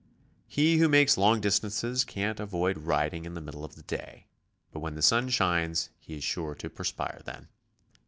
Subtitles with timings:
[0.47, 4.25] He who makes long distances can't avoid riding in the middle of the day,
[4.71, 7.49] but when the sun shines, he is sure to perspire then.